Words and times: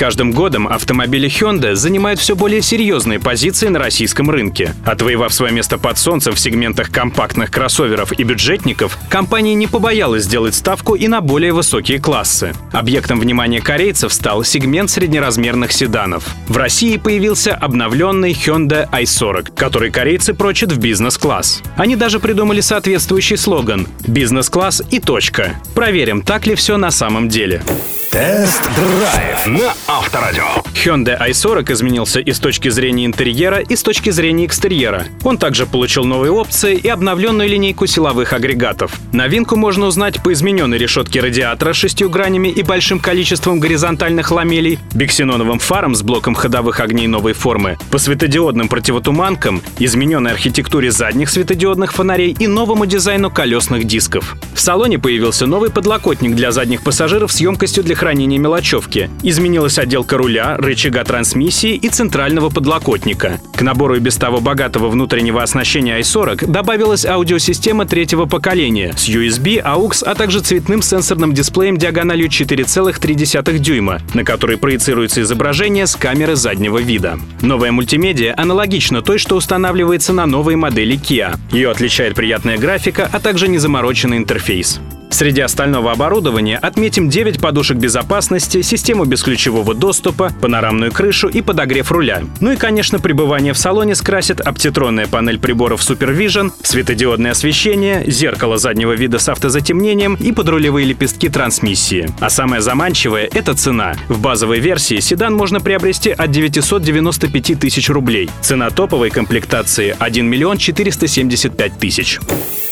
Каждым 0.00 0.32
годом 0.32 0.66
автомобили 0.66 1.28
Hyundai 1.28 1.74
занимают 1.74 2.18
все 2.20 2.34
более 2.34 2.62
серьезные 2.62 3.20
позиции 3.20 3.68
на 3.68 3.78
российском 3.78 4.30
рынке. 4.30 4.74
Отвоевав 4.86 5.30
свое 5.30 5.52
место 5.52 5.76
под 5.76 5.98
солнцем 5.98 6.34
в 6.34 6.40
сегментах 6.40 6.90
компактных 6.90 7.50
кроссоверов 7.50 8.18
и 8.18 8.22
бюджетников, 8.22 8.96
компания 9.10 9.52
не 9.52 9.66
побоялась 9.66 10.24
сделать 10.24 10.54
ставку 10.54 10.94
и 10.94 11.06
на 11.06 11.20
более 11.20 11.52
высокие 11.52 11.98
классы. 12.00 12.54
Объектом 12.72 13.20
внимания 13.20 13.60
корейцев 13.60 14.14
стал 14.14 14.42
сегмент 14.42 14.88
среднеразмерных 14.88 15.70
седанов. 15.70 16.24
В 16.48 16.56
России 16.56 16.96
появился 16.96 17.54
обновленный 17.54 18.32
Hyundai 18.32 18.88
i40, 18.90 19.54
который 19.54 19.90
корейцы 19.90 20.32
прочат 20.32 20.72
в 20.72 20.78
бизнес-класс. 20.78 21.62
Они 21.76 21.94
даже 21.94 22.20
придумали 22.20 22.62
соответствующий 22.62 23.36
слоган 23.36 23.86
«Бизнес-класс 24.06 24.82
и 24.90 24.98
точка». 24.98 25.56
Проверим, 25.74 26.22
так 26.22 26.46
ли 26.46 26.54
все 26.54 26.78
на 26.78 26.90
самом 26.90 27.28
деле. 27.28 27.62
Тест-драйв 28.10 29.46
на 29.46 29.72
Авторадио. 29.86 30.42
Hyundai 30.74 31.30
i40 31.30 31.72
изменился 31.72 32.18
и 32.18 32.32
с 32.32 32.40
точки 32.40 32.68
зрения 32.68 33.06
интерьера, 33.06 33.60
и 33.60 33.76
с 33.76 33.84
точки 33.84 34.10
зрения 34.10 34.46
экстерьера. 34.46 35.04
Он 35.22 35.38
также 35.38 35.64
получил 35.64 36.04
новые 36.04 36.32
опции 36.32 36.74
и 36.74 36.88
обновленную 36.88 37.48
линейку 37.48 37.86
силовых 37.86 38.32
агрегатов. 38.32 38.98
Новинку 39.12 39.54
можно 39.54 39.86
узнать 39.86 40.20
по 40.24 40.32
измененной 40.32 40.76
решетке 40.76 41.20
радиатора 41.20 41.72
с 41.72 41.76
шестью 41.76 42.10
гранями 42.10 42.48
и 42.48 42.64
большим 42.64 42.98
количеством 42.98 43.60
горизонтальных 43.60 44.32
ламелей, 44.32 44.80
биксеноновым 44.92 45.60
фаром 45.60 45.94
с 45.94 46.02
блоком 46.02 46.34
ходовых 46.34 46.80
огней 46.80 47.06
новой 47.06 47.34
формы, 47.34 47.78
по 47.92 47.98
светодиодным 47.98 48.68
противотуманкам, 48.68 49.62
измененной 49.78 50.32
архитектуре 50.32 50.90
задних 50.90 51.30
светодиодных 51.30 51.92
фонарей 51.92 52.34
и 52.36 52.48
новому 52.48 52.86
дизайну 52.86 53.30
колесных 53.30 53.84
дисков. 53.84 54.34
В 54.52 54.60
салоне 54.60 54.98
появился 54.98 55.46
новый 55.46 55.70
подлокотник 55.70 56.34
для 56.34 56.50
задних 56.50 56.82
пассажиров 56.82 57.30
с 57.30 57.40
емкостью 57.40 57.84
для 57.84 57.99
хранения 58.00 58.38
мелочевки. 58.38 59.10
Изменилась 59.22 59.78
отделка 59.78 60.16
руля, 60.16 60.56
рычага 60.56 61.04
трансмиссии 61.04 61.74
и 61.74 61.90
центрального 61.90 62.48
подлокотника. 62.48 63.38
К 63.54 63.60
набору 63.60 63.96
и 63.96 64.00
без 64.00 64.16
того 64.16 64.40
богатого 64.40 64.88
внутреннего 64.88 65.42
оснащения 65.42 66.00
i40 66.00 66.50
добавилась 66.50 67.04
аудиосистема 67.04 67.84
третьего 67.84 68.24
поколения 68.24 68.94
с 68.96 69.06
USB, 69.06 69.62
AUX, 69.62 70.02
а 70.02 70.14
также 70.14 70.40
цветным 70.40 70.80
сенсорным 70.80 71.34
дисплеем 71.34 71.76
диагональю 71.76 72.28
4,3 72.28 73.58
дюйма, 73.58 74.00
на 74.14 74.24
который 74.24 74.56
проецируется 74.56 75.20
изображение 75.20 75.86
с 75.86 75.94
камеры 75.94 76.36
заднего 76.36 76.78
вида. 76.78 77.18
Новая 77.42 77.70
мультимедиа 77.70 78.32
аналогична 78.34 79.02
той, 79.02 79.18
что 79.18 79.36
устанавливается 79.36 80.14
на 80.14 80.24
новой 80.24 80.56
модели 80.56 80.98
Kia. 80.98 81.36
Ее 81.52 81.70
отличает 81.70 82.14
приятная 82.14 82.56
графика, 82.56 83.10
а 83.12 83.20
также 83.20 83.48
незамороченный 83.48 84.16
интерфейс. 84.16 84.80
Среди 85.10 85.40
остального 85.40 85.92
оборудования 85.92 86.56
отметим 86.56 87.10
9 87.10 87.40
подушек 87.40 87.76
безопасности, 87.76 88.62
систему 88.62 89.04
бесключевого 89.04 89.74
доступа, 89.74 90.32
панорамную 90.40 90.92
крышу 90.92 91.28
и 91.28 91.42
подогрев 91.42 91.92
руля. 91.92 92.22
Ну 92.40 92.52
и, 92.52 92.56
конечно, 92.56 93.00
пребывание 93.00 93.52
в 93.52 93.58
салоне 93.58 93.94
скрасит 93.94 94.40
оптитронная 94.40 95.06
панель 95.06 95.38
приборов 95.38 95.80
Supervision, 95.82 96.52
светодиодное 96.62 97.32
освещение, 97.32 98.04
зеркало 98.06 98.56
заднего 98.56 98.92
вида 98.92 99.18
с 99.18 99.28
автозатемнением 99.28 100.14
и 100.14 100.32
подрулевые 100.32 100.86
лепестки 100.86 101.28
трансмиссии. 101.28 102.08
А 102.20 102.30
самое 102.30 102.62
заманчивое— 102.62 103.28
это 103.34 103.54
цена. 103.54 103.94
В 104.08 104.20
базовой 104.20 104.60
версии 104.60 105.00
седан 105.00 105.34
можно 105.34 105.60
приобрести 105.60 106.10
от 106.10 106.30
995 106.30 107.58
тысяч 107.58 107.90
рублей. 107.90 108.30
Цена 108.40 108.70
топовой 108.70 109.10
комплектации— 109.10 109.94
1 109.98 110.26
миллион 110.26 110.56
475 110.58 111.78
тысяч. 111.78 112.20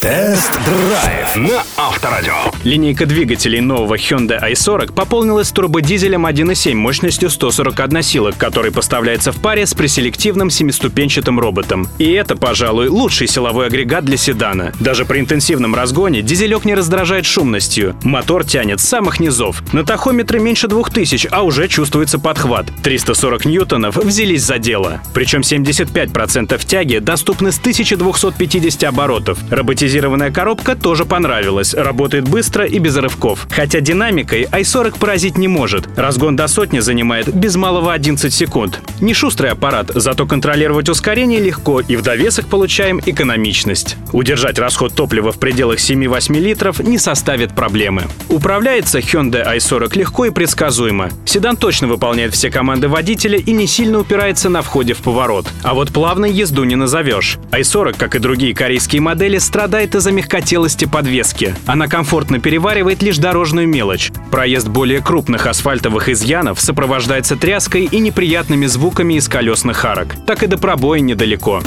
Тест-драйв 0.00 1.36
на 1.36 1.62
Авторадио. 1.76 2.27
Линейка 2.64 3.06
двигателей 3.06 3.60
нового 3.60 3.94
Hyundai 3.94 4.52
i40 4.52 4.92
пополнилась 4.92 5.50
турбодизелем 5.50 6.26
1.7 6.26 6.74
мощностью 6.74 7.30
141 7.30 8.02
сила, 8.02 8.32
который 8.36 8.72
поставляется 8.72 9.32
в 9.32 9.36
паре 9.40 9.66
с 9.66 9.74
преселективным 9.74 10.50
семиступенчатым 10.50 11.38
роботом. 11.40 11.88
И 11.98 12.10
это, 12.10 12.36
пожалуй, 12.36 12.88
лучший 12.88 13.26
силовой 13.28 13.66
агрегат 13.66 14.04
для 14.04 14.16
седана. 14.16 14.72
Даже 14.80 15.04
при 15.04 15.20
интенсивном 15.20 15.74
разгоне 15.74 16.22
дизелек 16.22 16.64
не 16.64 16.74
раздражает 16.74 17.26
шумностью. 17.26 17.96
Мотор 18.02 18.44
тянет 18.44 18.80
с 18.80 18.88
самых 18.88 19.20
низов. 19.20 19.62
На 19.72 19.84
тахометре 19.84 20.40
меньше 20.40 20.68
2000, 20.68 21.28
а 21.30 21.42
уже 21.42 21.68
чувствуется 21.68 22.18
подхват. 22.18 22.66
340 22.82 23.44
ньютонов 23.44 23.96
взялись 23.96 24.42
за 24.42 24.58
дело. 24.58 25.00
Причем 25.14 25.40
75% 25.40 26.60
тяги 26.66 26.98
доступны 26.98 27.52
с 27.52 27.58
1250 27.58 28.84
оборотов. 28.84 29.38
Роботизированная 29.50 30.30
коробка 30.30 30.74
тоже 30.74 31.04
понравилась. 31.04 31.74
Работает 31.74 32.17
быстро 32.20 32.64
и 32.64 32.78
без 32.78 32.96
рывков. 32.96 33.46
Хотя 33.50 33.80
динамикой 33.80 34.44
i40 34.44 34.98
поразить 34.98 35.38
не 35.38 35.48
может. 35.48 35.88
Разгон 35.96 36.36
до 36.36 36.48
сотни 36.48 36.80
занимает 36.80 37.34
без 37.34 37.56
малого 37.56 37.92
11 37.92 38.32
секунд. 38.32 38.80
Не 39.00 39.14
шустрый 39.14 39.50
аппарат, 39.50 39.90
зато 39.94 40.26
контролировать 40.26 40.88
ускорение 40.88 41.40
легко 41.40 41.80
и 41.80 41.96
в 41.96 42.02
довесок 42.02 42.46
получаем 42.46 43.00
экономичность. 43.04 43.96
Удержать 44.12 44.58
расход 44.58 44.94
топлива 44.94 45.32
в 45.32 45.38
пределах 45.38 45.78
7-8 45.78 46.38
литров 46.38 46.80
не 46.80 46.98
составит 46.98 47.54
проблемы. 47.54 48.04
Управляется 48.28 48.98
Hyundai 48.98 49.56
i40 49.56 49.96
легко 49.98 50.24
и 50.26 50.30
предсказуемо. 50.30 51.10
Седан 51.24 51.56
точно 51.56 51.86
выполняет 51.86 52.34
все 52.34 52.50
команды 52.50 52.88
водителя 52.88 53.38
и 53.38 53.52
не 53.52 53.66
сильно 53.66 53.98
упирается 53.98 54.48
на 54.48 54.62
входе 54.62 54.94
в 54.94 54.98
поворот. 54.98 55.46
А 55.62 55.74
вот 55.74 55.92
плавной 55.92 56.32
езду 56.32 56.64
не 56.64 56.76
назовешь. 56.76 57.38
i40, 57.52 57.96
как 57.96 58.14
и 58.14 58.18
другие 58.18 58.54
корейские 58.54 59.00
модели, 59.02 59.38
страдает 59.38 59.94
из-за 59.94 60.10
мягкотелости 60.12 60.86
подвески. 60.86 61.54
Она 61.66 61.86
комфортно 61.86 62.07
переваривает 62.40 63.02
лишь 63.02 63.18
дорожную 63.18 63.68
мелочь. 63.68 64.10
Проезд 64.30 64.68
более 64.68 65.00
крупных 65.00 65.46
асфальтовых 65.46 66.08
изъянов 66.08 66.60
сопровождается 66.60 67.36
тряской 67.36 67.84
и 67.84 67.98
неприятными 67.98 68.66
звуками 68.66 69.14
из 69.14 69.28
колесных 69.28 69.84
арок. 69.84 70.14
Так 70.26 70.42
и 70.42 70.46
до 70.46 70.58
пробоя 70.58 71.00
недалеко. 71.00 71.62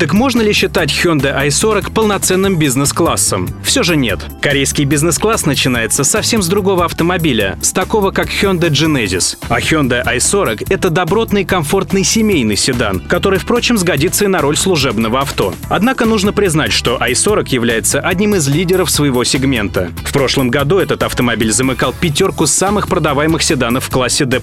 Так 0.00 0.14
можно 0.14 0.40
ли 0.40 0.54
считать 0.54 0.90
Hyundai 0.90 1.48
i40 1.48 1.92
полноценным 1.92 2.56
бизнес-классом? 2.56 3.50
Все 3.62 3.82
же 3.82 3.96
нет. 3.96 4.18
Корейский 4.40 4.84
бизнес-класс 4.84 5.44
начинается 5.44 6.04
совсем 6.04 6.40
с 6.40 6.48
другого 6.48 6.86
автомобиля, 6.86 7.58
с 7.60 7.70
такого 7.72 8.10
как 8.10 8.28
Hyundai 8.28 8.70
Genesis. 8.70 9.36
А 9.50 9.60
Hyundai 9.60 10.02
i40— 10.02 10.68
это 10.70 10.88
добротный, 10.88 11.44
комфортный 11.44 12.02
семейный 12.02 12.56
седан, 12.56 13.00
который, 13.00 13.38
впрочем, 13.38 13.76
сгодится 13.76 14.24
и 14.24 14.28
на 14.28 14.40
роль 14.40 14.56
служебного 14.56 15.20
авто. 15.20 15.52
Однако 15.68 16.06
нужно 16.06 16.32
признать, 16.32 16.72
что 16.72 16.96
i40 16.96 17.48
является 17.50 18.00
одним 18.00 18.36
из 18.36 18.48
лидеров 18.48 18.90
своего 18.90 19.22
сегмента. 19.24 19.90
В 20.06 20.14
прошлом 20.14 20.48
году 20.48 20.78
этот 20.78 21.02
автомобиль 21.02 21.52
замыкал 21.52 21.92
пятерку 21.92 22.46
самых 22.46 22.88
продаваемых 22.88 23.42
седанов 23.42 23.84
в 23.84 23.90
классе 23.90 24.24
D+. 24.24 24.40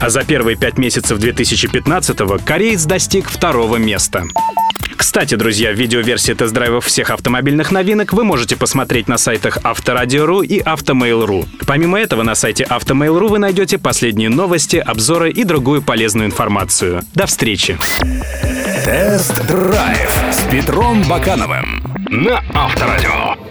А 0.00 0.10
за 0.10 0.24
первые 0.24 0.56
пять 0.56 0.78
месяцев 0.78 1.20
2015-го 1.20 2.40
кореец 2.44 2.84
достиг 2.86 3.28
второго 3.28 3.76
места. 3.76 4.24
Кстати, 4.96 5.34
друзья, 5.34 5.72
видеоверсии 5.72 6.32
тест-драйвов 6.32 6.84
всех 6.84 7.10
автомобильных 7.10 7.70
новинок 7.70 8.12
вы 8.12 8.24
можете 8.24 8.56
посмотреть 8.56 9.08
на 9.08 9.18
сайтах 9.18 9.58
Авторадио.ру 9.62 10.42
и 10.42 10.58
Автомейл.ру. 10.58 11.46
Помимо 11.66 11.98
этого, 11.98 12.22
на 12.22 12.34
сайте 12.34 12.64
Автомейл.ру 12.64 13.28
вы 13.28 13.38
найдете 13.38 13.78
последние 13.78 14.28
новости, 14.28 14.76
обзоры 14.76 15.30
и 15.30 15.44
другую 15.44 15.82
полезную 15.82 16.26
информацию. 16.26 17.02
До 17.14 17.26
встречи! 17.26 17.78
Тест-драйв 18.84 20.10
с 20.30 20.42
Петром 20.50 21.02
Бакановым 21.04 21.82
на 22.10 22.42
Авторадио. 22.54 23.45